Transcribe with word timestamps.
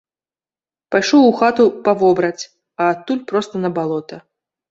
Пайшоў 0.95 1.21
у 1.25 1.33
хату 1.41 1.67
па 1.87 1.91
вобраць, 2.03 2.43
а 2.81 2.87
адтуль 2.93 3.23
проста 3.33 3.55
на 3.65 3.69
балота. 3.79 4.17